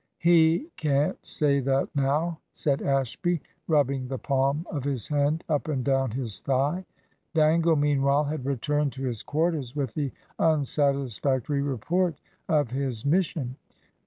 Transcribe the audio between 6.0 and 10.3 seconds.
his thigh. Dangle, meanwhile, had returned to his quarters with the